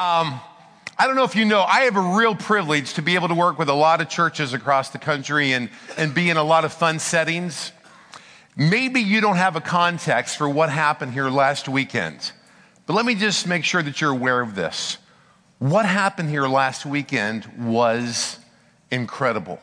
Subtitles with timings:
[0.00, 0.40] Um,
[0.98, 3.34] I don't know if you know, I have a real privilege to be able to
[3.34, 6.64] work with a lot of churches across the country and, and be in a lot
[6.64, 7.70] of fun settings.
[8.56, 12.32] Maybe you don't have a context for what happened here last weekend,
[12.86, 14.96] but let me just make sure that you're aware of this.
[15.58, 18.38] What happened here last weekend was
[18.90, 19.60] incredible.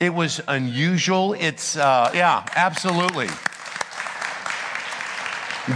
[0.00, 1.34] It was unusual.
[1.34, 3.28] It's, uh, yeah, absolutely.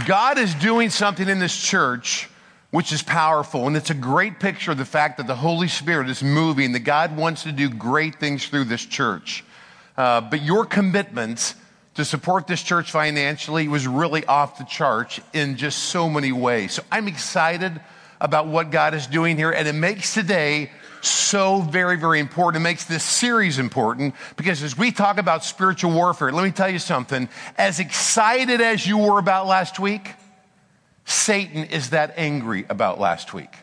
[0.05, 2.27] God is doing something in this church
[2.71, 3.67] which is powerful.
[3.67, 6.79] And it's a great picture of the fact that the Holy Spirit is moving, that
[6.79, 9.43] God wants to do great things through this church.
[9.95, 11.55] Uh, but your commitment
[11.95, 16.73] to support this church financially was really off the charts in just so many ways.
[16.73, 17.81] So I'm excited
[18.21, 22.61] about what God is doing here, and it makes today so very, very important.
[22.61, 26.69] It makes this series important because as we talk about spiritual warfare, let me tell
[26.69, 27.29] you something.
[27.57, 30.13] As excited as you were about last week,
[31.07, 33.55] Satan is that angry about last week.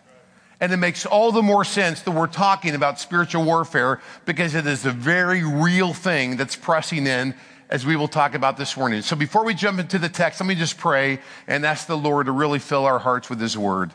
[0.61, 4.67] And it makes all the more sense that we're talking about spiritual warfare because it
[4.67, 7.35] is a very real thing that's pressing in
[7.69, 9.03] as we will talk about this morning.
[9.03, 12.27] So before we jump into the text, let me just pray and ask the Lord
[12.27, 13.93] to really fill our hearts with his word.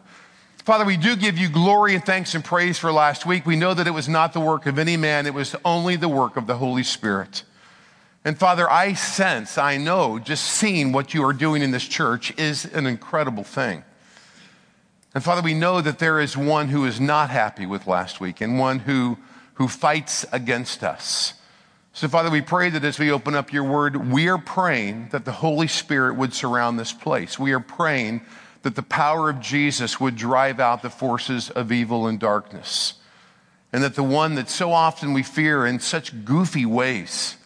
[0.64, 3.48] Father, we do give you glory and thanks and praise for last week.
[3.48, 6.10] We know that it was not the work of any man, it was only the
[6.10, 7.44] work of the Holy Spirit.
[8.26, 12.38] And Father, I sense, I know, just seeing what you are doing in this church
[12.38, 13.84] is an incredible thing.
[15.16, 18.42] And Father, we know that there is one who is not happy with last week
[18.42, 19.18] and one who,
[19.56, 21.34] who fights against us.
[21.94, 25.26] So, Father, we pray that as we open up your word, we are praying that
[25.26, 27.40] the Holy Spirit would surround this place.
[27.40, 28.22] We are praying
[28.62, 32.96] that the power of Jesus would drive out the forces of evil and darkness.
[33.74, 37.38] And that the one that so often we fear in such goofy ways,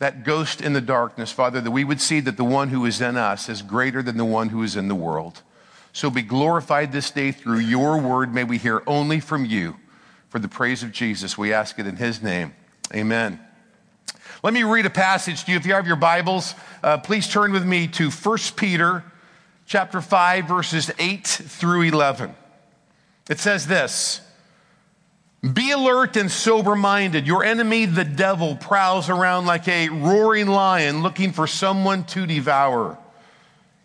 [0.00, 3.00] that ghost in the darkness, Father, that we would see that the one who is
[3.02, 5.42] in us is greater than the one who is in the world.
[5.92, 8.34] So be glorified this day through your word.
[8.34, 9.76] May we hear only from you.
[10.30, 12.54] For the praise of Jesus, we ask it in his name.
[12.94, 13.40] Amen.
[14.42, 15.58] Let me read a passage to you.
[15.58, 19.04] If you have your Bibles, uh, please turn with me to 1 Peter
[19.66, 22.34] chapter 5, verses 8 through 11.
[23.28, 24.22] It says this
[25.42, 27.26] Be alert and sober minded.
[27.26, 32.98] Your enemy, the devil, prowls around like a roaring lion looking for someone to devour.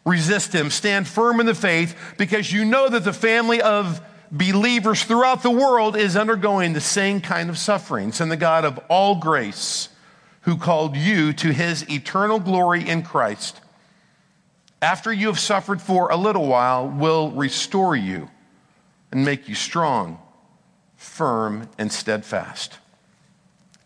[0.06, 0.70] Resist him.
[0.70, 4.02] Stand firm in the faith because you know that the family of
[4.32, 8.20] believers throughout the world is undergoing the same kind of sufferings.
[8.20, 9.88] And the God of all grace,
[10.42, 13.62] who called you to his eternal glory in Christ,
[14.82, 18.30] after you have suffered for a little while, will restore you
[19.12, 20.20] and make you strong,
[21.06, 22.80] firm, and steadfast.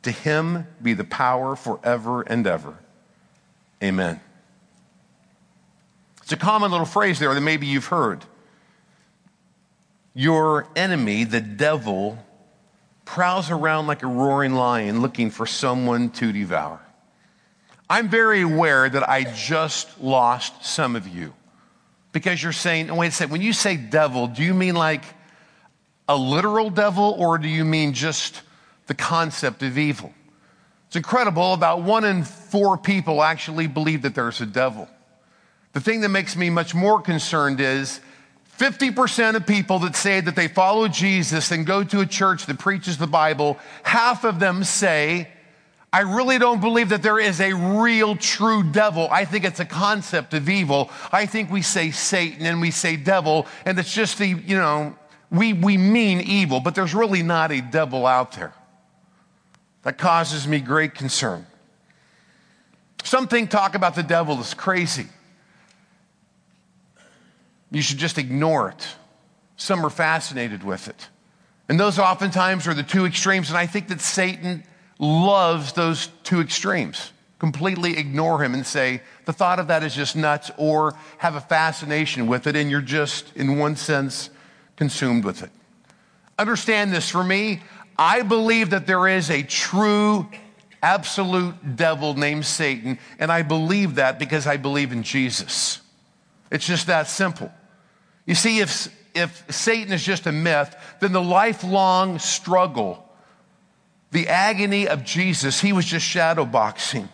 [0.04, 2.80] To him be the power forever and ever.
[3.84, 4.20] Amen.
[6.24, 8.24] It's a common little phrase there that maybe you've heard.
[10.14, 12.18] Your enemy, the devil,
[13.06, 16.80] prowls around like a roaring lion looking for someone to devour.
[17.90, 21.34] I'm very aware that I just lost some of you
[22.12, 25.04] because you're saying, wait a second, when you say devil, do you mean like
[26.10, 28.42] a literal devil or do you mean just
[28.88, 30.12] the concept of evil?
[30.88, 31.54] It's incredible.
[31.54, 34.90] About one in four people actually believe that there's a devil.
[35.74, 38.02] The thing that makes me much more concerned is
[38.58, 42.58] 50% of people that say that they follow Jesus and go to a church that
[42.58, 45.30] preaches the Bible, half of them say
[45.92, 49.08] I really don't believe that there is a real true devil.
[49.12, 50.92] I think it's a concept of evil.
[51.12, 54.96] I think we say Satan and we say devil, and it's just the, you know,
[55.32, 58.54] we, we mean evil, but there's really not a devil out there.
[59.84, 61.46] That causes me great concern.
[63.04, 65.08] Some think talk about the devil is crazy.
[67.72, 68.88] You should just ignore it.
[69.58, 71.08] Some are fascinated with it.
[71.70, 73.50] And those oftentimes are the two extremes.
[73.50, 74.64] And I think that Satan
[74.98, 77.12] loves those two extremes.
[77.38, 81.42] Completely ignore him and say, the thought of that is just nuts, or have a
[81.42, 84.30] fascination with it, and you're just, in one sense,
[84.80, 85.52] consumed with it.
[86.40, 87.62] Understand this for me,
[87.98, 90.28] I believe that there is a true,
[90.82, 95.82] absolute devil named Satan, and I believe that because I believe in Jesus.
[96.50, 97.52] It's just that simple.
[98.26, 103.06] You see, if, if Satan is just a myth, then the lifelong struggle
[104.12, 107.10] the agony of Jesus, he was just shadow boxing.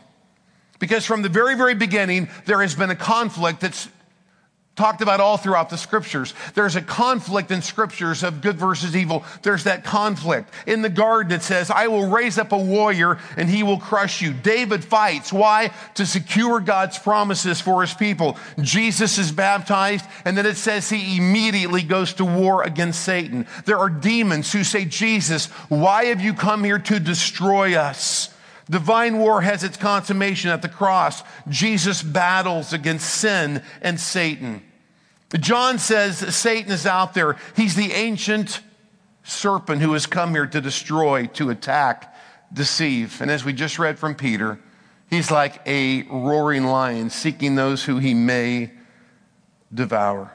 [0.79, 3.89] Because from the very, very beginning, there has been a conflict that's
[4.75, 6.33] talked about all throughout the scriptures.
[6.53, 9.23] There's a conflict in scriptures of good versus evil.
[9.41, 10.49] There's that conflict.
[10.67, 14.21] In the garden, it says, I will raise up a warrior and he will crush
[14.21, 14.33] you.
[14.33, 15.31] David fights.
[15.31, 15.71] Why?
[15.95, 18.37] To secure God's promises for his people.
[18.61, 23.47] Jesus is baptized and then it says he immediately goes to war against Satan.
[23.65, 28.34] There are demons who say, Jesus, why have you come here to destroy us?
[28.69, 31.23] Divine war has its consummation at the cross.
[31.47, 34.63] Jesus battles against sin and Satan.
[35.39, 37.35] John says Satan is out there.
[37.55, 38.61] He's the ancient
[39.23, 42.15] serpent who has come here to destroy, to attack,
[42.51, 43.21] deceive.
[43.21, 44.59] And as we just read from Peter,
[45.09, 48.71] he's like a roaring lion seeking those who he may
[49.73, 50.31] devour.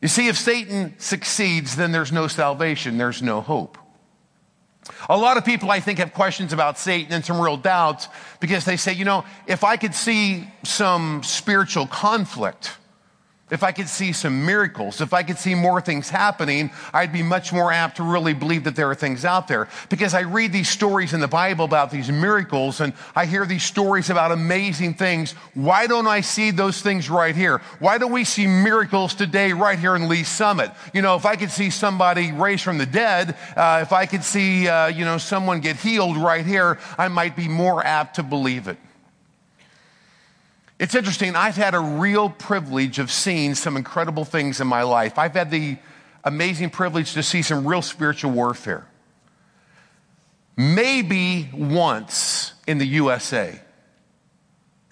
[0.00, 3.76] You see, if Satan succeeds, then there's no salvation, there's no hope.
[5.08, 8.08] A lot of people, I think, have questions about Satan and some real doubts
[8.40, 12.72] because they say, you know, if I could see some spiritual conflict,
[13.50, 17.22] if I could see some miracles, if I could see more things happening, I'd be
[17.22, 19.68] much more apt to really believe that there are things out there.
[19.88, 23.64] Because I read these stories in the Bible about these miracles and I hear these
[23.64, 25.32] stories about amazing things.
[25.54, 27.58] Why don't I see those things right here?
[27.78, 30.70] Why don't we see miracles today right here in Lee's Summit?
[30.94, 34.24] You know, if I could see somebody raised from the dead, uh, if I could
[34.24, 38.22] see, uh, you know, someone get healed right here, I might be more apt to
[38.22, 38.78] believe it.
[40.80, 45.18] It's interesting, I've had a real privilege of seeing some incredible things in my life.
[45.18, 45.76] I've had the
[46.24, 48.86] amazing privilege to see some real spiritual warfare.
[50.56, 53.60] Maybe once in the USA,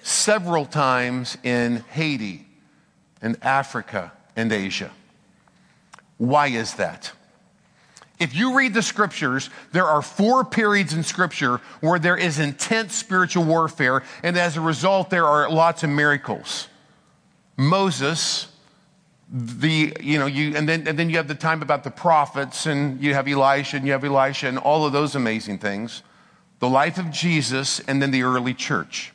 [0.03, 2.47] several times in Haiti
[3.23, 4.91] in Africa and Asia.
[6.19, 7.13] Why is that?
[8.19, 12.95] If you read the scriptures, there are four periods in scripture where there is intense
[12.95, 16.69] spiritual warfare, and as a result, there are lots of miracles.
[17.57, 18.49] Moses,
[19.31, 22.67] the, you know, you, and then, and then you have the time about the prophets,
[22.67, 26.03] and you have Elijah, and you have Elisha, and all of those amazing things.
[26.59, 29.13] The life of Jesus, and then the early church.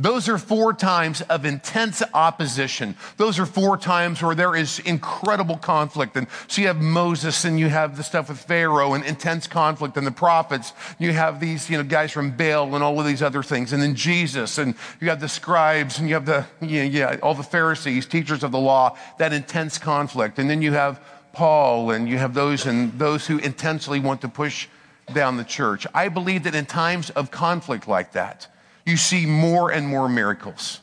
[0.00, 2.94] Those are four times of intense opposition.
[3.16, 6.16] Those are four times where there is incredible conflict.
[6.16, 9.96] And so you have Moses and you have the stuff with Pharaoh and intense conflict
[9.96, 10.72] and the prophets.
[11.00, 13.72] You have these, you know, guys from Baal and all of these other things.
[13.72, 17.34] And then Jesus and you have the scribes and you have the, yeah, yeah, all
[17.34, 20.38] the Pharisees, teachers of the law, that intense conflict.
[20.38, 21.00] And then you have
[21.32, 24.68] Paul and you have those and those who intensely want to push
[25.12, 25.88] down the church.
[25.92, 28.46] I believe that in times of conflict like that,
[28.88, 30.80] you see more and more miracles.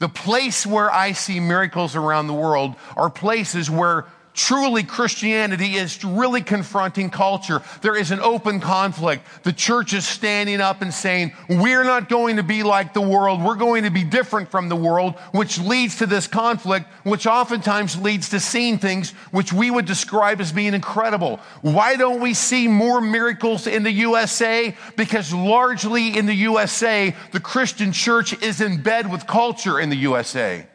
[0.00, 6.04] The place where I see miracles around the world are places where truly Christianity is
[6.04, 7.62] really confronting culture.
[7.80, 9.26] There is an open conflict.
[9.42, 13.42] The church is standing up and saying, we're not going to be like the world.
[13.42, 18.00] We're going to be different from the world, which leads to this conflict, which oftentimes
[18.00, 21.40] leads to seeing things which we would describe as being incredible.
[21.60, 24.74] Why don't we see more miracles in the USA?
[24.96, 29.96] Because largely in the USA, the Christian church is in bed with culture in the
[29.96, 30.66] USA.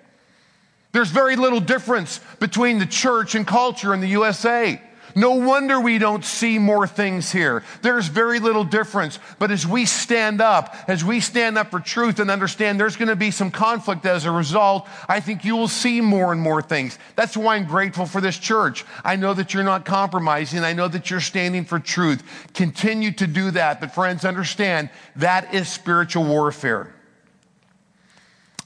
[0.97, 4.81] There's very little difference between the church and culture in the USA.
[5.15, 7.63] No wonder we don't see more things here.
[7.83, 9.19] There's very little difference.
[9.37, 13.09] But as we stand up, as we stand up for truth and understand there's going
[13.09, 16.63] to be some conflict as a result, I think you will see more and more
[16.63, 16.97] things.
[17.15, 18.83] That's why I'm grateful for this church.
[19.05, 20.63] I know that you're not compromising.
[20.63, 22.23] I know that you're standing for truth.
[22.55, 23.81] Continue to do that.
[23.81, 26.91] But friends, understand that is spiritual warfare.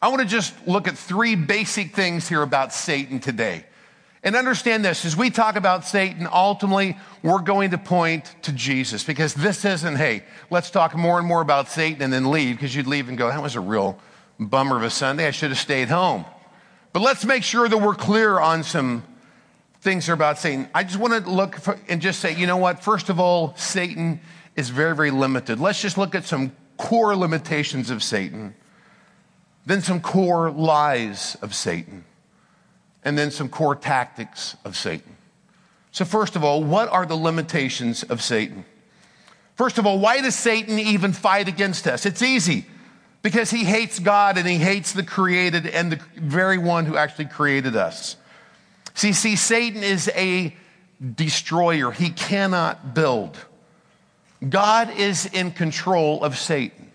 [0.01, 3.65] I want to just look at three basic things here about Satan today.
[4.24, 9.03] And understand this as we talk about Satan, ultimately, we're going to point to Jesus
[9.03, 12.75] because this isn't, hey, let's talk more and more about Satan and then leave because
[12.75, 14.00] you'd leave and go, that was a real
[14.39, 15.27] bummer of a Sunday.
[15.27, 16.25] I should have stayed home.
[16.93, 19.03] But let's make sure that we're clear on some
[19.81, 20.67] things about Satan.
[20.74, 22.84] I just want to look for, and just say, you know what?
[22.84, 24.20] First of all, Satan
[24.55, 25.60] is very, very limited.
[25.60, 28.55] Let's just look at some core limitations of Satan
[29.65, 32.03] then some core lies of Satan,
[33.03, 35.18] and then some core tactics of Satan.
[35.91, 38.65] So, first of all, what are the limitations of Satan?
[39.56, 42.06] First of all, why does Satan even fight against us?
[42.06, 42.65] It's easy
[43.22, 47.25] because he hates God and he hates the created and the very one who actually
[47.25, 48.15] created us.
[48.94, 50.56] See, see, Satan is a
[51.15, 53.38] destroyer, he cannot build.
[54.48, 56.90] God is in control of Satan.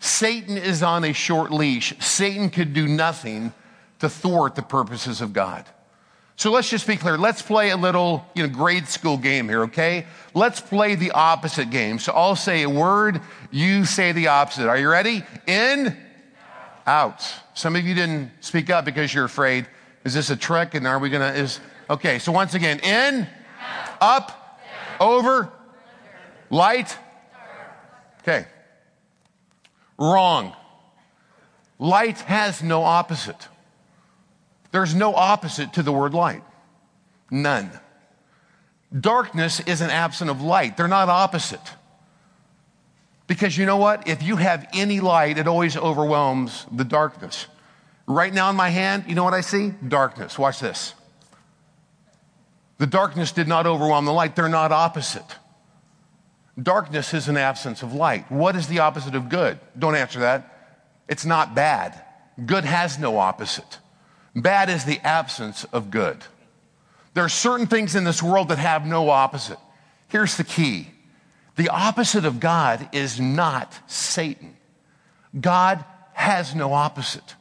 [0.00, 1.94] Satan is on a short leash.
[2.00, 3.52] Satan could do nothing
[4.00, 5.66] to thwart the purposes of God.
[6.36, 7.18] So let's just be clear.
[7.18, 10.06] Let's play a little, you know, grade school game here, okay?
[10.32, 11.98] Let's play the opposite game.
[11.98, 14.66] So I'll say a word, you say the opposite.
[14.66, 15.22] Are you ready?
[15.46, 15.94] In,
[16.86, 17.22] out.
[17.52, 19.66] Some of you didn't speak up because you're afraid.
[20.04, 20.74] Is this a trick?
[20.74, 21.32] And are we gonna?
[21.32, 22.18] Is okay.
[22.18, 23.26] So once again, in,
[24.00, 24.58] up,
[24.98, 25.52] over,
[26.48, 26.96] light.
[28.22, 28.46] Okay.
[30.00, 30.56] Wrong.
[31.78, 33.48] Light has no opposite.
[34.72, 36.42] There's no opposite to the word light.
[37.30, 37.70] None.
[38.98, 40.76] Darkness is an absence of light.
[40.76, 41.60] They're not opposite.
[43.26, 44.08] Because you know what?
[44.08, 47.46] If you have any light, it always overwhelms the darkness.
[48.06, 49.70] Right now in my hand, you know what I see?
[49.86, 50.38] Darkness.
[50.38, 50.94] Watch this.
[52.78, 54.34] The darkness did not overwhelm the light.
[54.34, 55.36] They're not opposite.
[56.60, 58.30] Darkness is an absence of light.
[58.30, 59.58] What is the opposite of good?
[59.78, 60.78] Don't answer that.
[61.08, 62.00] It's not bad.
[62.44, 63.78] Good has no opposite.
[64.34, 66.18] Bad is the absence of good.
[67.14, 69.58] There are certain things in this world that have no opposite.
[70.08, 70.88] Here's the key
[71.56, 74.56] the opposite of God is not Satan.
[75.38, 77.34] God has no opposite.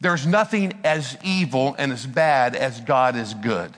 [0.00, 3.76] There's nothing as evil and as bad as God is good.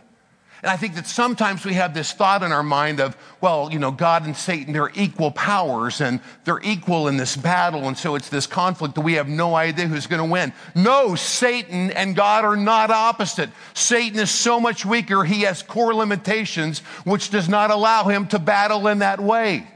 [0.63, 3.81] And I think that sometimes we have this thought in our mind of, well, you
[3.81, 7.89] know, God and Satan, they're equal powers and they're equal in this battle.
[7.89, 10.53] And so it's this conflict that we have no idea who's going to win.
[10.77, 13.51] No, Satan and God are not opposite.
[13.75, 15.25] Satan is so much weaker.
[15.25, 19.67] He has core limitations, which does not allow him to battle in that way.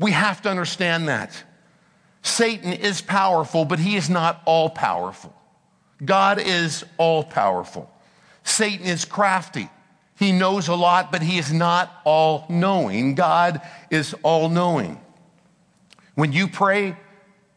[0.00, 1.44] We have to understand that.
[2.22, 5.32] Satan is powerful, but he is not all powerful.
[6.04, 7.88] God is all powerful.
[8.42, 9.70] Satan is crafty.
[10.22, 13.16] He knows a lot, but he is not all knowing.
[13.16, 13.60] God
[13.90, 15.00] is all knowing.
[16.14, 16.96] When you pray,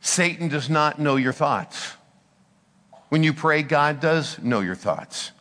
[0.02, 1.94] Satan does not know your thoughts.
[3.10, 5.32] When you pray, God does know your thoughts.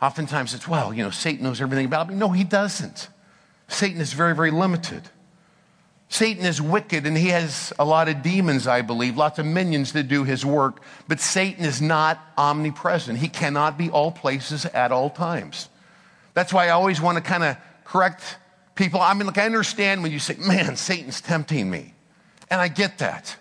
[0.00, 2.14] Oftentimes it's, well, you know, Satan knows everything about me.
[2.14, 3.08] No, he doesn't.
[3.68, 5.02] Satan is very, very limited.
[6.08, 9.92] Satan is wicked and he has a lot of demons, I believe, lots of minions
[9.92, 13.18] that do his work, but Satan is not omnipresent.
[13.18, 15.68] He cannot be all places at all times.
[16.34, 18.36] That's why I always want to kind of correct
[18.74, 19.00] people.
[19.00, 21.94] I mean, like, I understand when you say, man, Satan's tempting me.
[22.50, 23.36] And I get that.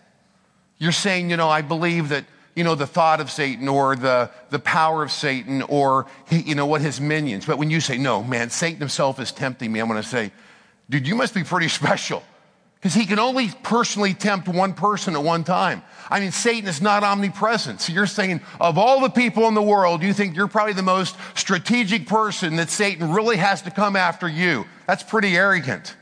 [0.77, 4.29] You're saying, you know, I believe that, you know, the thought of Satan or the,
[4.49, 7.45] the power of Satan or, you know, what his minions.
[7.45, 10.31] But when you say, no, man, Satan himself is tempting me, I'm going to say,
[10.89, 12.23] dude, you must be pretty special
[12.83, 15.81] because he can only personally tempt one person at one time.
[16.09, 17.79] I mean, Satan is not omnipresent.
[17.79, 20.81] So you're saying, of all the people in the world, you think you're probably the
[20.81, 24.65] most strategic person that Satan really has to come after you.
[24.85, 25.95] That's pretty arrogant.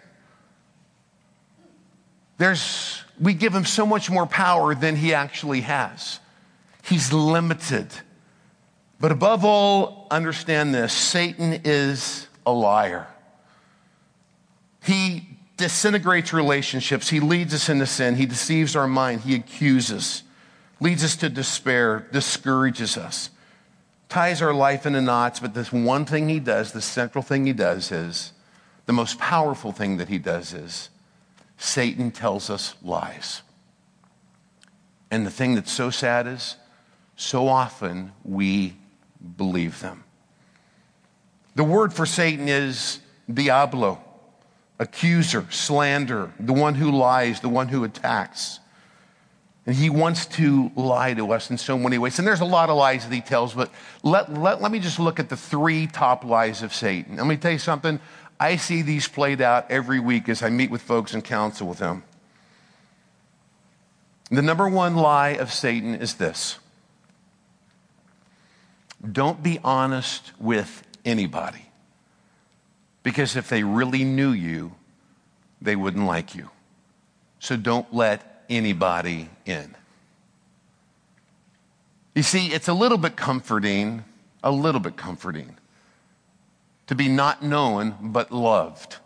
[2.40, 6.20] There's, we give him so much more power than he actually has.
[6.82, 7.90] He's limited.
[9.00, 13.06] But above all, understand this Satan is a liar.
[14.84, 15.31] He
[15.62, 17.10] disintegrates relationships.
[17.10, 18.16] He leads us into sin.
[18.16, 19.22] He deceives our mind.
[19.22, 20.24] He accuses,
[20.80, 23.30] leads us to despair, discourages us,
[24.10, 25.40] ties our life into knots.
[25.40, 28.34] But this one thing he does, the central thing he does is,
[28.88, 30.90] the most powerful thing that he does is,
[31.58, 33.44] Satan tells us lies.
[35.12, 36.56] And the thing that's so sad is,
[37.16, 38.76] so often we
[39.38, 40.06] believe them.
[41.54, 43.00] The word for Satan is
[43.32, 44.04] diablo
[44.82, 48.60] accuser, slander, the one who lies, the one who attacks.
[49.68, 52.18] And he wants to lie to us in so many ways.
[52.18, 53.70] And there's a lot of lies that he tells, but
[54.02, 57.18] let, let, let me just look at the three top lies of Satan.
[57.18, 58.00] Let me tell you something.
[58.40, 61.78] I see these played out every week as I meet with folks and counsel with
[61.78, 62.02] them.
[64.32, 66.58] The number one lie of Satan is this
[69.12, 71.71] don't be honest with anybody.
[73.04, 74.76] Because if they really knew you,
[75.62, 76.50] they wouldn't like you.
[77.40, 79.76] So don't let anybody in.
[82.14, 84.04] You see, it's a little bit comforting,
[84.44, 85.56] a little bit comforting
[86.92, 88.98] to be not known but loved.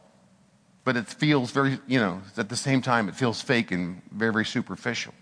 [0.84, 4.32] But it feels very, you know, at the same time, it feels fake and very,
[4.32, 5.14] very superficial.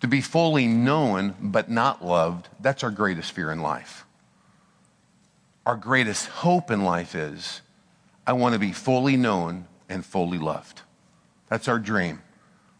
[0.00, 4.03] To be fully known but not loved, that's our greatest fear in life.
[5.66, 7.62] Our greatest hope in life is
[8.26, 10.82] I want to be fully known and fully loved.
[11.48, 12.22] That's our dream.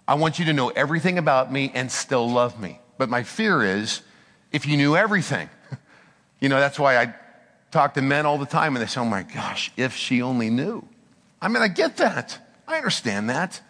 [0.07, 2.81] I want you to know everything about me and still love me.
[2.99, 4.03] But my fear is
[4.53, 5.49] if you knew everything,
[6.41, 7.15] you know, that's why I
[7.71, 10.51] talk to men all the time and they say, oh my gosh, if she only
[10.51, 10.87] knew.
[11.41, 12.39] I mean, I get that.
[12.69, 13.61] I understand that.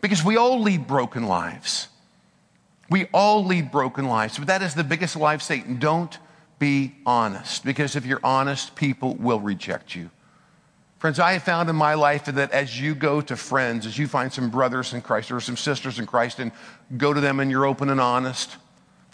[0.00, 1.88] Because we all lead broken lives.
[2.90, 4.38] We all lead broken lives.
[4.38, 5.78] But that is the biggest of Satan.
[5.78, 6.18] Don't
[6.62, 7.64] be honest.
[7.64, 10.08] Because if you're honest, people will reject you.
[11.00, 14.06] Friends, I have found in my life that as you go to friends, as you
[14.06, 16.52] find some brothers in Christ or some sisters in Christ and
[16.96, 18.58] go to them and you're open and honest,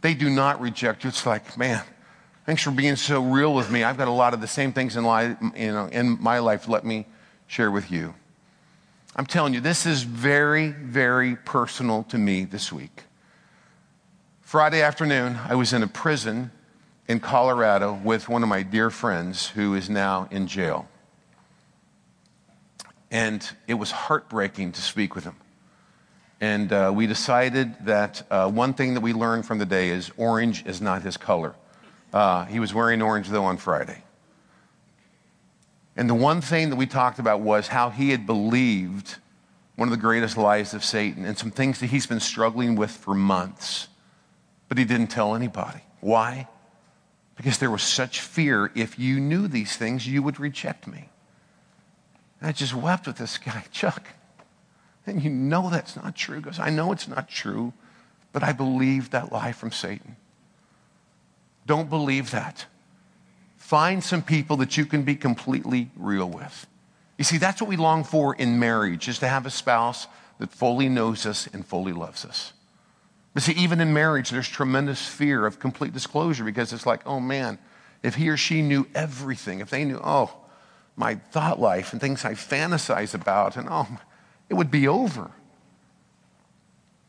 [0.02, 1.08] they do not reject you.
[1.08, 1.82] It's like, man,
[2.44, 3.82] thanks for being so real with me.
[3.82, 6.68] I've got a lot of the same things in, life, you know, in my life.
[6.68, 7.06] Let me
[7.46, 8.12] share with you.
[9.16, 13.04] I'm telling you, this is very, very personal to me this week.
[14.42, 16.50] Friday afternoon, I was in a prison
[17.08, 20.86] in Colorado with one of my dear friends who is now in jail.
[23.10, 25.36] And it was heartbreaking to speak with him.
[26.40, 30.12] And uh, we decided that uh, one thing that we learned from the day is
[30.18, 31.54] orange is not his color.
[32.12, 34.02] Uh, he was wearing orange, though, on Friday.
[35.96, 39.16] And the one thing that we talked about was how he had believed
[39.74, 42.90] one of the greatest lies of Satan and some things that he's been struggling with
[42.90, 43.88] for months,
[44.68, 45.80] but he didn't tell anybody.
[46.00, 46.46] Why?
[47.38, 51.08] Because there was such fear if you knew these things, you would reject me.
[52.40, 54.08] And I just wept with this guy, Chuck.
[55.06, 56.36] And you know that's not true.
[56.36, 57.72] He goes, I know it's not true,
[58.32, 60.16] but I believe that lie from Satan.
[61.64, 62.66] Don't believe that.
[63.56, 66.66] Find some people that you can be completely real with.
[67.16, 70.08] You see, that's what we long for in marriage, is to have a spouse
[70.40, 72.52] that fully knows us and fully loves us.
[73.38, 77.20] But see, even in marriage, there's tremendous fear of complete disclosure because it's like, oh
[77.20, 77.60] man,
[78.02, 80.36] if he or she knew everything, if they knew, oh,
[80.96, 83.86] my thought life and things I fantasize about, and oh,
[84.48, 85.30] it would be over.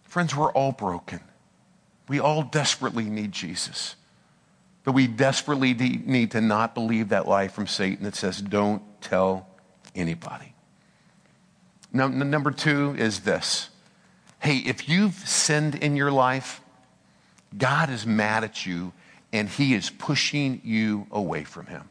[0.03, 1.19] Friends, we're all broken.
[2.07, 3.95] We all desperately need Jesus.
[4.83, 9.47] But we desperately need to not believe that lie from Satan that says, don't tell
[9.95, 10.53] anybody.
[11.91, 13.71] Now, number two is this
[14.39, 16.61] hey, if you've sinned in your life,
[17.57, 18.93] God is mad at you
[19.31, 21.89] and he is pushing you away from him.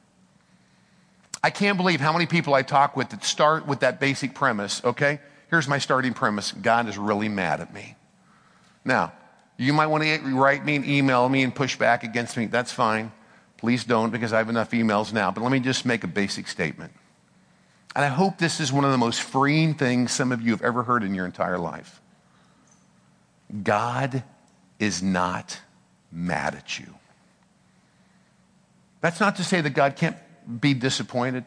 [1.43, 4.83] I can't believe how many people I talk with that start with that basic premise,
[4.85, 5.21] okay?
[5.51, 7.97] Here's my starting premise God is really mad at me.
[8.85, 9.13] Now,
[9.57, 12.47] you might want to write me and email me and push back against me.
[12.47, 13.13] That's fine.
[13.57, 15.31] Please don't because I have enough emails now.
[15.31, 16.93] But let me just make a basic statement.
[17.97, 20.63] And I hope this is one of the most freeing things some of you have
[20.63, 22.01] ever heard in your entire life.
[23.63, 24.23] God
[24.79, 25.61] is not
[26.13, 26.95] mad at you.
[29.01, 30.17] That's not to say that God can't
[30.61, 31.45] be disappointed.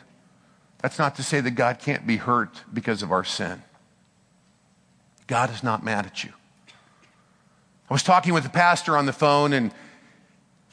[0.79, 3.61] That's not to say that God can't be hurt because of our sin.
[5.27, 6.31] God is not mad at you.
[7.89, 9.71] I was talking with a pastor on the phone, and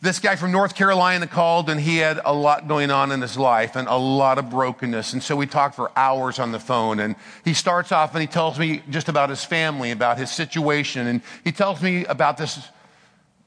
[0.01, 3.37] this guy from North Carolina called, and he had a lot going on in his
[3.37, 5.13] life and a lot of brokenness.
[5.13, 7.01] And so we talked for hours on the phone.
[7.01, 11.09] And he starts off and he tells me just about his family, about his situation.
[11.09, 12.61] And he tells me about this,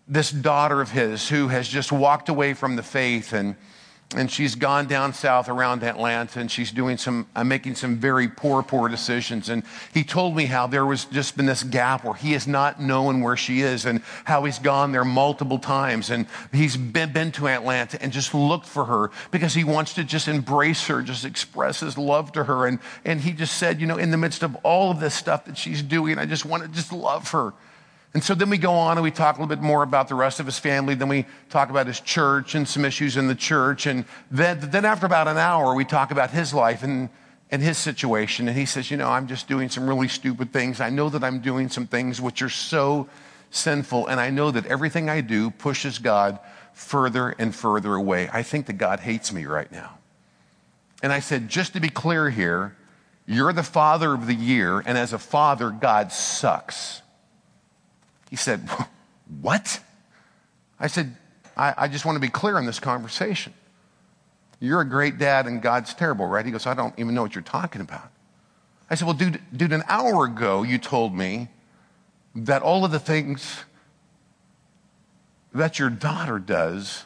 [0.08, 3.32] this daughter of his who has just walked away from the faith.
[3.32, 3.56] And
[4.16, 8.28] and she's gone down south around Atlanta and she's doing some, uh, making some very
[8.28, 9.48] poor, poor decisions.
[9.48, 12.82] And he told me how there was just been this gap where he has not
[12.82, 16.10] known where she is and how he's gone there multiple times.
[16.10, 20.04] And he's been, been to Atlanta and just looked for her because he wants to
[20.04, 22.68] just embrace her, just express his love to her.
[22.68, 25.46] And, and he just said, you know, in the midst of all of this stuff
[25.46, 27.54] that she's doing, I just want to just love her.
[28.14, 30.16] And so then we go on and we talk a little bit more about the
[30.16, 30.96] rest of his family.
[30.96, 33.86] Then we talk about his church and some issues in the church.
[33.86, 37.08] And then, then after about an hour, we talk about his life and,
[37.52, 38.50] and his situation.
[38.50, 40.82] And he says, You know, I'm just doing some really stupid things.
[40.82, 43.08] I know that I'm doing some things which are so
[43.50, 44.08] sinful.
[44.08, 46.38] And I know that everything I do pushes God
[46.74, 48.30] further and further away.
[48.34, 50.00] I think that God hates me right now.
[51.02, 52.76] And I said, Just to be clear here,
[53.26, 54.84] you're the father of the year.
[54.86, 57.01] And as a father, God sucks.
[58.32, 58.68] He said,
[59.42, 59.80] What?
[60.80, 61.16] I said,
[61.56, 63.54] I, I just want to be clear in this conversation.
[64.60, 66.46] You're a great dad and God's terrible, right?
[66.46, 68.10] He goes, I don't even know what you're talking about.
[68.90, 71.50] I said, Well, dude, dude, an hour ago you told me
[72.34, 73.64] that all of the things
[75.54, 77.04] that your daughter does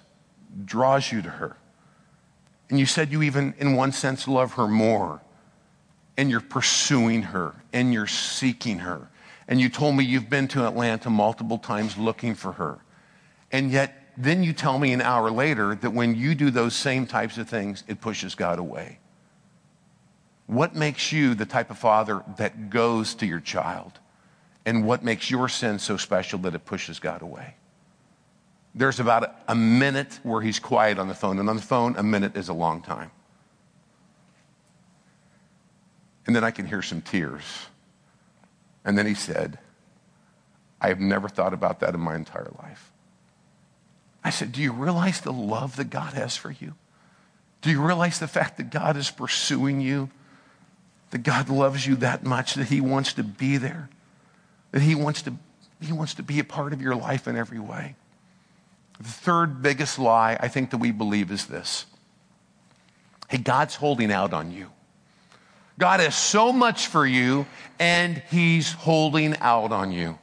[0.64, 1.58] draws you to her.
[2.70, 5.22] And you said you even, in one sense, love her more.
[6.18, 9.10] And you're pursuing her and you're seeking her.
[9.48, 12.80] And you told me you've been to Atlanta multiple times looking for her.
[13.52, 17.06] And yet, then you tell me an hour later that when you do those same
[17.06, 19.00] types of things, it pushes God away.
[20.48, 24.00] What makes you the type of father that goes to your child?
[24.66, 27.56] And what makes your sin so special that it pushes God away?
[28.74, 32.04] There's about a minute where he's quiet on the phone, and on the phone, a
[32.04, 33.12] minute is a long time.
[36.26, 37.44] And then I can hear some tears.
[38.86, 39.58] And then he said,
[40.80, 42.92] I have never thought about that in my entire life.
[44.24, 46.76] I said, Do you realize the love that God has for you?
[47.62, 50.10] Do you realize the fact that God is pursuing you?
[51.10, 53.90] That God loves you that much, that He wants to be there,
[54.72, 55.34] that He wants to,
[55.82, 57.96] he wants to be a part of your life in every way.
[58.98, 61.86] The third biggest lie I think that we believe is this
[63.30, 64.72] Hey, God's holding out on you.
[65.78, 67.46] God has so much for you,
[67.80, 70.18] and He's holding out on you.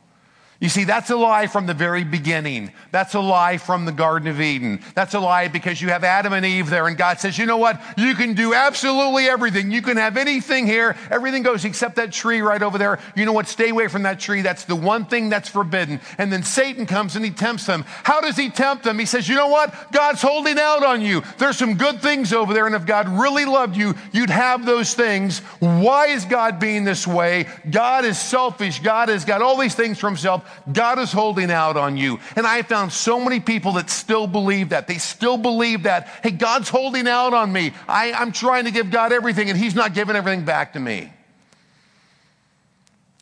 [0.62, 2.70] You see, that's a lie from the very beginning.
[2.92, 4.80] That's a lie from the Garden of Eden.
[4.94, 7.56] That's a lie because you have Adam and Eve there, and God says, you know
[7.56, 7.82] what?
[7.96, 9.72] You can do absolutely everything.
[9.72, 10.96] You can have anything here.
[11.10, 13.00] Everything goes except that tree right over there.
[13.16, 13.48] You know what?
[13.48, 14.40] Stay away from that tree.
[14.40, 16.00] That's the one thing that's forbidden.
[16.16, 17.84] And then Satan comes and he tempts them.
[18.04, 19.00] How does he tempt them?
[19.00, 19.74] He says, you know what?
[19.90, 21.24] God's holding out on you.
[21.38, 24.94] There's some good things over there, and if God really loved you, you'd have those
[24.94, 25.40] things.
[25.58, 27.48] Why is God being this way?
[27.68, 28.78] God is selfish.
[28.78, 30.50] God has got all these things for himself.
[30.72, 32.20] God is holding out on you.
[32.36, 34.86] And I have found so many people that still believe that.
[34.86, 37.72] They still believe that, hey, God's holding out on me.
[37.88, 41.12] I, I'm trying to give God everything and He's not giving everything back to me.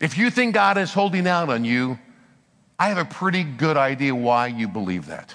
[0.00, 1.98] If you think God is holding out on you,
[2.78, 5.34] I have a pretty good idea why you believe that.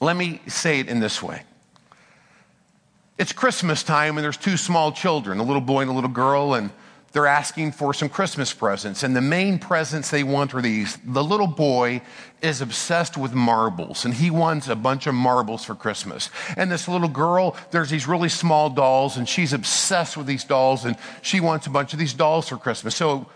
[0.00, 1.42] Let me say it in this way.
[3.16, 6.54] It's Christmas time, and there's two small children, a little boy and a little girl,
[6.54, 6.70] and
[7.14, 9.04] they're asking for some Christmas presents.
[9.04, 10.98] And the main presents they want are these.
[11.04, 12.02] The little boy
[12.42, 16.28] is obsessed with marbles and he wants a bunch of marbles for Christmas.
[16.56, 20.84] And this little girl, there's these really small dolls and she's obsessed with these dolls
[20.84, 22.96] and she wants a bunch of these dolls for Christmas.
[22.96, 23.26] So,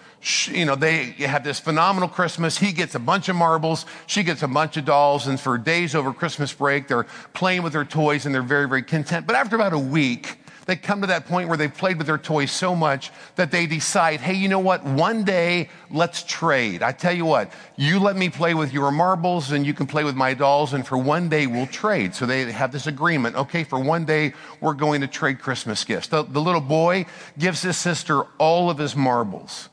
[0.46, 2.58] you know, they have this phenomenal Christmas.
[2.58, 3.86] He gets a bunch of marbles.
[4.08, 5.28] She gets a bunch of dolls.
[5.28, 8.82] And for days over Christmas break, they're playing with their toys and they're very, very
[8.82, 9.24] content.
[9.24, 10.36] But after about a week,
[10.68, 13.64] they come to that point where they've played with their toys so much that they
[13.64, 14.84] decide, hey, you know what?
[14.84, 16.82] One day, let's trade.
[16.82, 20.04] I tell you what, you let me play with your marbles and you can play
[20.04, 22.14] with my dolls, and for one day, we'll trade.
[22.14, 23.34] So they have this agreement.
[23.34, 26.08] Okay, for one day, we're going to trade Christmas gifts.
[26.08, 27.06] The, the little boy
[27.38, 29.70] gives his sister all of his marbles.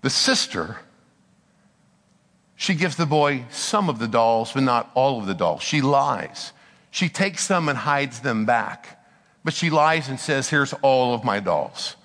[0.00, 0.78] The sister,
[2.56, 5.62] she gives the boy some of the dolls, but not all of the dolls.
[5.62, 6.54] She lies.
[6.90, 8.98] She takes them and hides them back.
[9.44, 11.96] But she lies and says, Here's all of my dolls.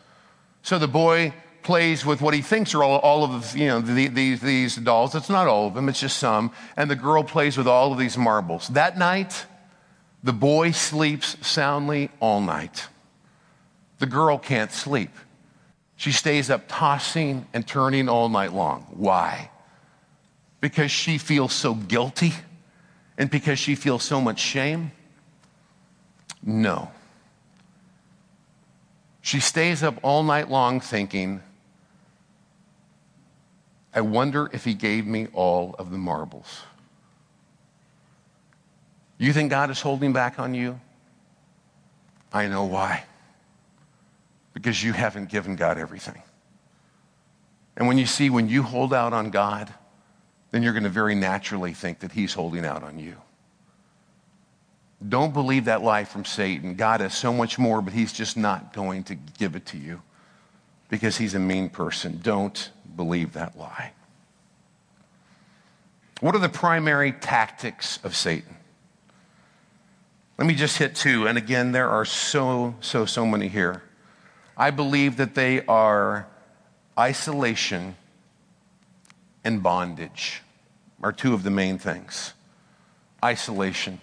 [0.61, 4.07] So the boy plays with what he thinks are all, all of you know, the,
[4.07, 5.15] these, these dolls.
[5.15, 6.51] It's not all of them, it's just some.
[6.75, 8.69] And the girl plays with all of these marbles.
[8.69, 9.45] That night,
[10.23, 12.87] the boy sleeps soundly all night.
[13.99, 15.11] The girl can't sleep.
[15.95, 18.85] She stays up tossing and turning all night long.
[18.91, 19.49] Why?
[20.61, 22.33] Because she feels so guilty
[23.17, 24.91] and because she feels so much shame?
[26.43, 26.91] No.
[29.27, 31.41] She stays up all night long thinking,
[33.93, 36.61] I wonder if he gave me all of the marbles.
[39.17, 40.79] You think God is holding back on you?
[42.31, 43.03] I know why.
[44.53, 46.21] Because you haven't given God everything.
[47.75, 49.73] And when you see, when you hold out on God,
[50.51, 53.17] then you're going to very naturally think that He's holding out on you.
[55.05, 56.75] Don't believe that lie from Satan.
[56.75, 60.01] God has so much more, but he's just not going to give it to you
[60.89, 62.19] because he's a mean person.
[62.23, 63.91] Don't believe that lie.
[66.19, 68.55] What are the primary tactics of Satan?
[70.37, 71.27] Let me just hit two.
[71.27, 73.83] And again, there are so, so, so many here.
[74.55, 76.27] I believe that they are
[76.97, 77.95] isolation
[79.43, 80.41] and bondage,
[81.03, 82.33] are two of the main things.
[83.23, 84.01] Isolation.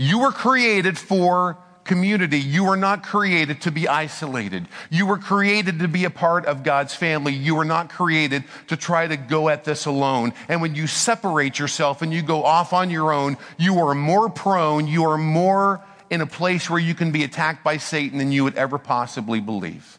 [0.00, 2.40] You were created for community.
[2.40, 4.66] You were not created to be isolated.
[4.88, 7.34] You were created to be a part of God's family.
[7.34, 10.32] You were not created to try to go at this alone.
[10.48, 14.30] And when you separate yourself and you go off on your own, you are more
[14.30, 18.32] prone, you are more in a place where you can be attacked by Satan than
[18.32, 19.98] you would ever possibly believe.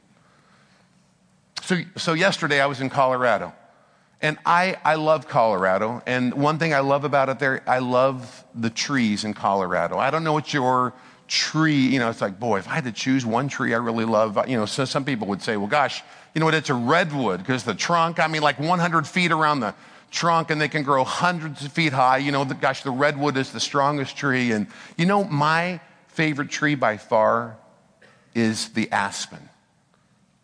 [1.61, 3.53] So, so yesterday I was in Colorado.
[4.21, 6.03] And I, I love Colorado.
[6.05, 9.97] And one thing I love about it there, I love the trees in Colorado.
[9.97, 10.93] I don't know what your
[11.27, 14.05] tree, you know, it's like, boy, if I had to choose one tree I really
[14.05, 16.03] love, you know, so some people would say, well, gosh,
[16.35, 19.61] you know what, it's a redwood because the trunk, I mean, like 100 feet around
[19.61, 19.73] the
[20.11, 22.17] trunk and they can grow hundreds of feet high.
[22.17, 24.51] You know, the, gosh, the redwood is the strongest tree.
[24.51, 25.79] And, you know, my
[26.09, 27.57] favorite tree by far
[28.35, 29.49] is the aspen.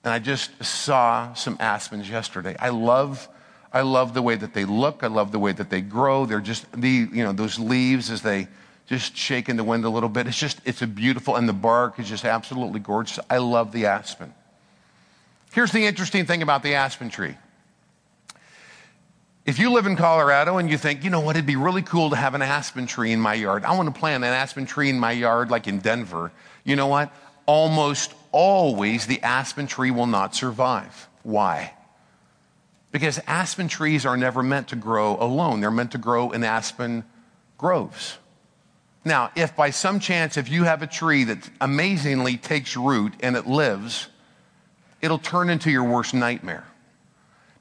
[0.03, 2.55] And I just saw some aspens yesterday.
[2.59, 3.27] I love
[3.71, 5.03] I love the way that they look.
[5.03, 6.25] I love the way that they grow.
[6.25, 8.47] They're just the, you know, those leaves as they
[8.87, 10.27] just shake in the wind a little bit.
[10.27, 13.19] It's just, it's a beautiful, and the bark is just absolutely gorgeous.
[13.29, 14.33] I love the aspen.
[15.51, 17.35] Here's the interesting thing about the aspen tree.
[19.45, 22.09] If you live in Colorado and you think, you know what, it'd be really cool
[22.09, 23.63] to have an aspen tree in my yard.
[23.63, 26.31] I want to plant an aspen tree in my yard like in Denver.
[26.65, 27.13] You know what?
[27.45, 31.07] Almost always the aspen tree will not survive.
[31.23, 31.73] Why?
[32.97, 35.61] Because aspen trees are never meant to grow alone.
[35.61, 37.03] They're meant to grow in aspen
[37.55, 38.17] groves.
[39.05, 43.35] Now, if by some chance, if you have a tree that amazingly takes root and
[43.35, 44.07] it lives,
[44.99, 46.65] it'll turn into your worst nightmare.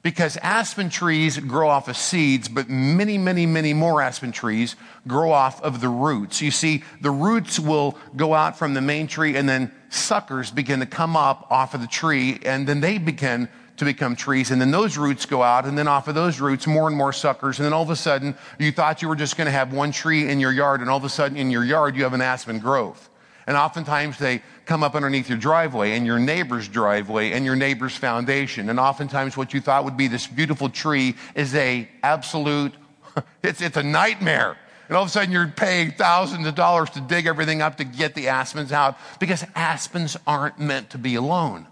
[0.01, 5.31] Because aspen trees grow off of seeds, but many, many, many more aspen trees grow
[5.31, 6.41] off of the roots.
[6.41, 10.79] You see, the roots will go out from the main tree and then suckers begin
[10.79, 14.51] to come up off of the tree and then they begin to become trees.
[14.51, 17.13] And then those roots go out, and then off of those roots, more and more
[17.13, 17.59] suckers.
[17.59, 19.91] And then all of a sudden, you thought you were just going to have one
[19.91, 22.21] tree in your yard, and all of a sudden, in your yard, you have an
[22.21, 23.09] aspen grove.
[23.45, 27.95] And oftentimes, they come up underneath your driveway, and your neighbor's driveway, and your neighbor's
[27.95, 28.69] foundation.
[28.69, 32.73] And oftentimes, what you thought would be this beautiful tree is a absolute,
[33.43, 34.57] it's, it's a nightmare.
[34.87, 37.83] And all of a sudden, you're paying thousands of dollars to dig everything up to
[37.83, 41.67] get the aspens out because aspens aren't meant to be alone.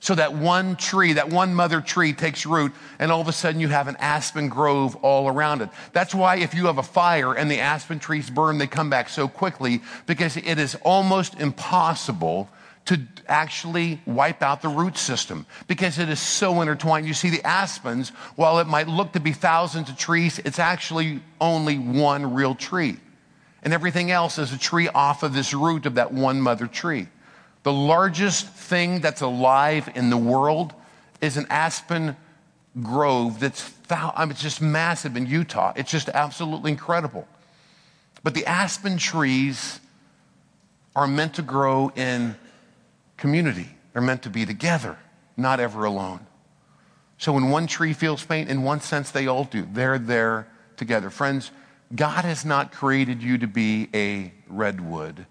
[0.00, 3.60] So that one tree, that one mother tree takes root, and all of a sudden
[3.60, 5.68] you have an aspen grove all around it.
[5.92, 9.10] That's why if you have a fire and the aspen trees burn, they come back
[9.10, 12.48] so quickly because it is almost impossible
[12.86, 17.06] to actually wipe out the root system because it is so intertwined.
[17.06, 21.20] You see, the aspens, while it might look to be thousands of trees, it's actually
[21.42, 22.96] only one real tree.
[23.62, 27.08] And everything else is a tree off of this root of that one mother tree.
[27.62, 30.72] The largest thing that's alive in the world
[31.20, 32.16] is an aspen
[32.82, 35.72] grove that's I mean, it's just massive in Utah.
[35.74, 37.26] It's just absolutely incredible.
[38.22, 39.80] But the aspen trees
[40.94, 42.36] are meant to grow in
[43.16, 43.68] community.
[43.92, 44.96] They're meant to be together,
[45.36, 46.20] not ever alone.
[47.18, 49.66] So when one tree feels pain, in one sense, they all do.
[49.72, 50.46] They're there
[50.76, 51.10] together.
[51.10, 51.50] Friends,
[51.94, 55.26] God has not created you to be a redwood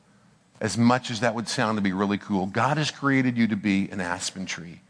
[0.61, 3.55] as much as that would sound to be really cool, God has created you to
[3.55, 4.81] be an aspen tree.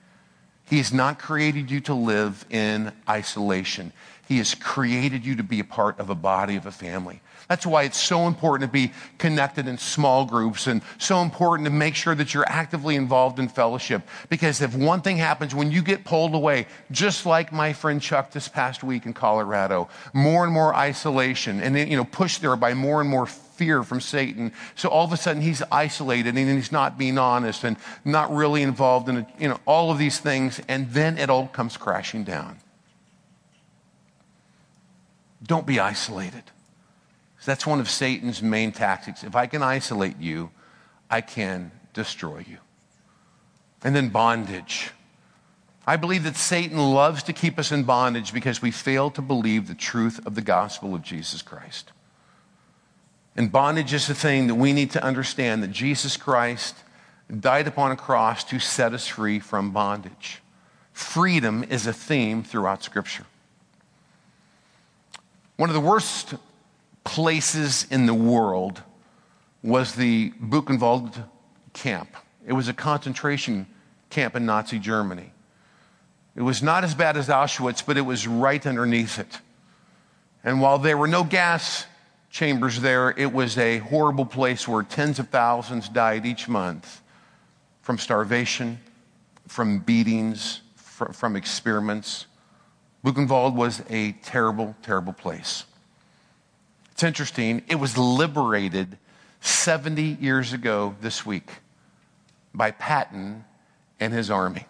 [0.70, 3.92] He has not created you to live in isolation.
[4.28, 7.22] He has created you to be a part of a body of a family.
[7.48, 11.72] That's why it's so important to be connected in small groups and so important to
[11.72, 14.04] make sure that you're actively involved in fellowship.
[14.30, 18.30] Because if one thing happens when you get pulled away, just like my friend Chuck
[18.30, 22.76] this past week in Colorado, more and more isolation and you know pushed there by
[22.76, 23.26] more and more
[23.60, 24.54] fear from Satan.
[24.76, 28.64] So all of a sudden he's isolated and he's not being honest and not really
[28.64, 30.62] involved in you know, all of these things.
[30.70, 32.58] And then it all comes crashing down.
[35.44, 36.44] Don't be isolated.
[37.46, 39.24] That's one of Satan's main tactics.
[39.24, 40.52] If I can isolate you,
[41.10, 42.58] I can destroy you.
[43.84, 44.92] And then bondage.
[45.86, 49.68] I believe that Satan loves to keep us in bondage because we fail to believe
[49.68, 51.92] the truth of the gospel of Jesus Christ.
[53.40, 56.76] And bondage is the thing that we need to understand that Jesus Christ
[57.40, 60.42] died upon a cross to set us free from bondage.
[60.92, 63.26] Freedom is a theme throughout Scripture.
[65.56, 66.34] One of the worst
[67.06, 68.84] places in the world
[69.64, 71.24] was the Buchenwald
[71.72, 72.10] camp.
[72.46, 73.68] It was a concentration
[74.10, 75.32] camp in Nazi Germany.
[76.36, 79.40] It was not as bad as Auschwitz, but it was right underneath it.
[80.44, 81.86] And while there were no gas
[82.30, 83.12] chambers there.
[83.12, 87.02] It was a horrible place where tens of thousands died each month
[87.82, 88.80] from starvation,
[89.48, 92.28] from beatings, from, from experiments.
[93.04, 95.66] Buchenwald was a terrible, terrible place.
[96.92, 98.98] It's interesting, it was liberated
[99.42, 101.50] 70 years ago this week
[102.54, 103.46] by Patton
[104.00, 104.66] and his army.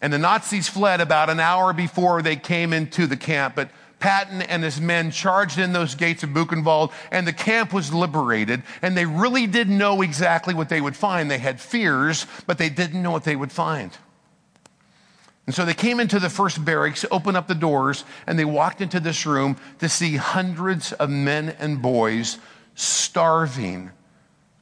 [0.00, 4.42] And the Nazis fled about an hour before they came into the camp, but Patton
[4.42, 8.62] and his men charged in those gates of Buchenwald, and the camp was liberated.
[8.82, 11.30] And they really didn't know exactly what they would find.
[11.30, 13.96] They had fears, but they didn't know what they would find.
[15.46, 18.80] And so they came into the first barracks, opened up the doors, and they walked
[18.80, 22.38] into this room to see hundreds of men and boys
[22.74, 23.92] starving,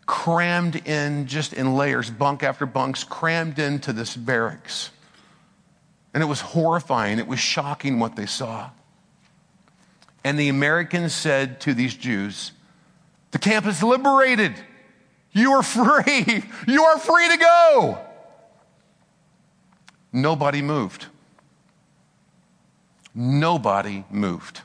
[0.07, 4.91] crammed in just in layers, bunk after bunks, crammed into this barracks.
[6.13, 7.19] And it was horrifying.
[7.19, 8.71] It was shocking what they saw.
[10.25, 12.53] And the Americans said to these Jews,
[13.31, 14.55] The camp is liberated.
[15.33, 16.45] You are free.
[16.67, 17.99] You are free to go.
[20.13, 21.07] Nobody moved.
[23.15, 24.63] Nobody moved.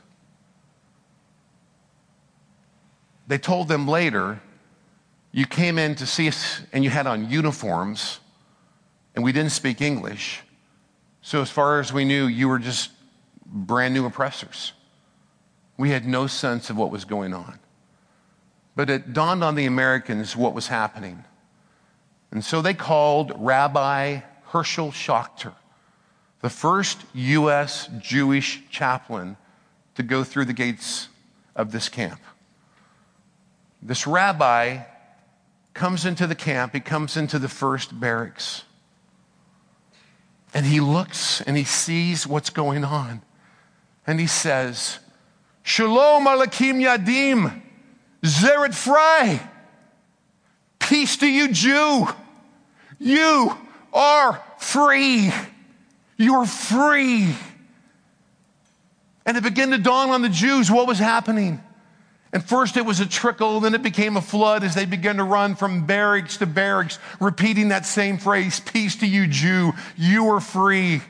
[3.26, 4.40] They told them later,
[5.30, 8.18] You came in to see us and you had on uniforms,
[9.14, 10.40] and we didn't speak English.
[11.22, 12.90] So, as far as we knew, you were just
[13.44, 14.72] brand new oppressors.
[15.80, 17.58] We had no sense of what was going on.
[18.76, 21.24] But it dawned on the Americans what was happening.
[22.30, 25.54] And so they called Rabbi Herschel Schacter,
[26.42, 27.88] the first U.S.
[27.98, 29.38] Jewish chaplain
[29.94, 31.08] to go through the gates
[31.56, 32.20] of this camp.
[33.80, 34.82] This rabbi
[35.72, 38.64] comes into the camp, he comes into the first barracks.
[40.52, 43.22] And he looks and he sees what's going on.
[44.06, 44.98] And he says,
[45.62, 47.62] Shalom Aleichem Yadim,
[48.22, 49.40] Zeret Fry.
[50.78, 52.08] Peace to you, Jew.
[52.98, 53.56] You
[53.92, 55.32] are free.
[56.16, 57.34] You're free.
[59.24, 61.62] And it began to dawn on the Jews what was happening.
[62.32, 65.24] And first it was a trickle, then it became a flood as they began to
[65.24, 69.72] run from barracks to barracks, repeating that same phrase Peace to you, Jew.
[69.96, 71.02] You are free.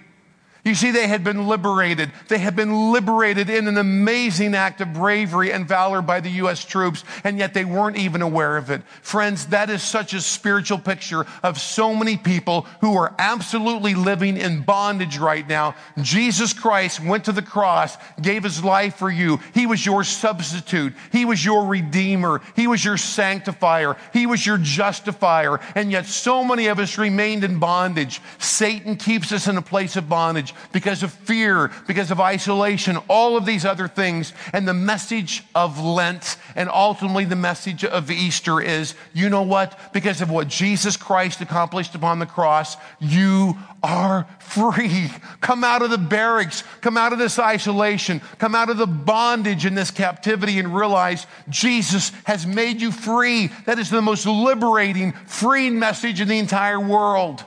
[0.62, 2.12] You see, they had been liberated.
[2.28, 6.64] They had been liberated in an amazing act of bravery and valor by the U.S.
[6.64, 8.82] troops, and yet they weren't even aware of it.
[9.00, 14.36] Friends, that is such a spiritual picture of so many people who are absolutely living
[14.36, 15.74] in bondage right now.
[16.02, 19.40] Jesus Christ went to the cross, gave his life for you.
[19.54, 20.92] He was your substitute.
[21.10, 22.42] He was your redeemer.
[22.54, 23.96] He was your sanctifier.
[24.12, 25.58] He was your justifier.
[25.74, 28.20] And yet so many of us remained in bondage.
[28.38, 33.36] Satan keeps us in a place of bondage because of fear, because of isolation, all
[33.36, 34.32] of these other things.
[34.52, 39.78] And the message of Lent and ultimately the message of Easter is you know what?
[39.92, 45.10] Because of what Jesus Christ accomplished upon the cross, you are free.
[45.40, 49.64] Come out of the barracks, come out of this isolation, come out of the bondage
[49.64, 53.50] in this captivity and realize Jesus has made you free.
[53.66, 57.44] That is the most liberating, freeing message in the entire world.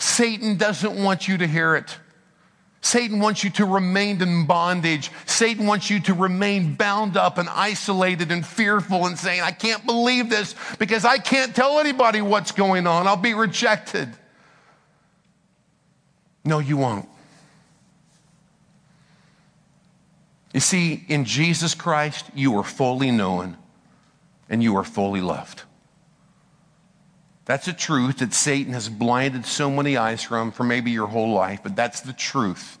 [0.00, 1.98] Satan doesn't want you to hear it.
[2.80, 5.10] Satan wants you to remain in bondage.
[5.26, 9.84] Satan wants you to remain bound up and isolated and fearful and saying, I can't
[9.84, 13.06] believe this because I can't tell anybody what's going on.
[13.06, 14.08] I'll be rejected.
[16.46, 17.06] No, you won't.
[20.54, 23.58] You see, in Jesus Christ, you are fully known
[24.48, 25.64] and you are fully loved.
[27.50, 31.32] That's a truth that Satan has blinded so many eyes from for maybe your whole
[31.32, 32.78] life, but that's the truth.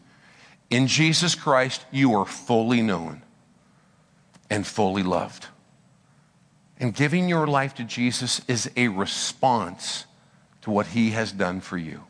[0.70, 3.22] In Jesus Christ, you are fully known
[4.48, 5.48] and fully loved.
[6.78, 10.06] And giving your life to Jesus is a response
[10.60, 12.04] to what he has done for you.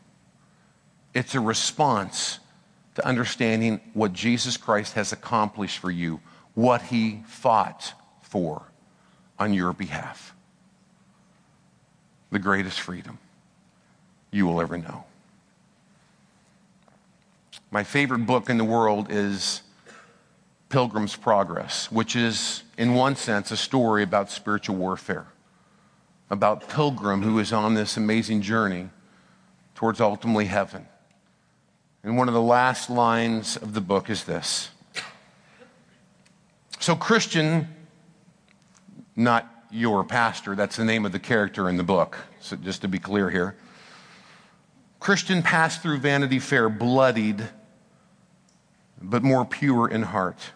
[1.15, 2.37] It's a response
[2.93, 6.19] to understanding what Jesus Christ has accomplished for you,
[6.53, 8.61] what he fought for
[9.39, 10.35] on your behalf
[12.31, 13.19] the greatest freedom
[14.31, 15.03] you will ever know.
[17.69, 19.61] My favorite book in the world is
[20.69, 25.27] Pilgrim's Progress, which is, in one sense, a story about spiritual warfare,
[26.29, 28.89] about Pilgrim who is on this amazing journey
[29.75, 30.87] towards ultimately heaven.
[32.03, 34.69] And one of the last lines of the book is this.
[36.79, 37.67] So, Christian,
[39.15, 40.55] not your pastor.
[40.55, 42.17] That's the name of the character in the book.
[42.39, 43.55] So just to be clear here.
[44.99, 47.49] Christian passed through Vanity Fair bloodied,
[49.01, 50.51] but more pure in heart.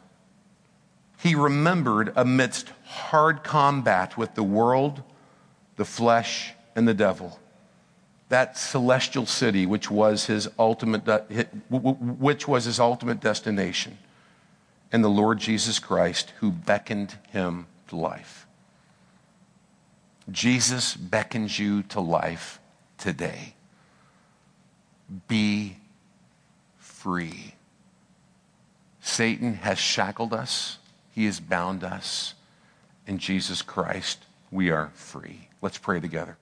[1.20, 5.02] He remembered amidst hard combat with the world,
[5.76, 7.40] the flesh, and the devil.
[8.30, 11.02] That celestial city, which was his ultimate,
[11.70, 13.98] which was his ultimate destination,
[14.92, 18.45] and the Lord Jesus Christ, who beckoned him to life.
[20.32, 22.60] Jesus beckons you to life
[22.98, 23.56] today.
[25.28, 25.78] Be
[26.78, 27.54] free.
[29.02, 30.80] Satan has shackled us,
[31.12, 32.34] he has bound us.
[33.08, 35.48] In Jesus Christ, we are free.
[35.62, 36.38] Let's pray together.